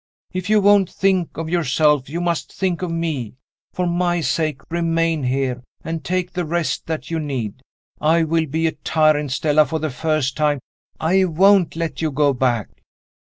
[0.33, 3.35] "If you won't think of yourself, you must think of me.
[3.71, 7.61] For my sake remain here, and take the rest that you need.
[7.99, 10.57] I will be a tyrant, Stella, for the first time;
[10.99, 12.69] I won't let you go back."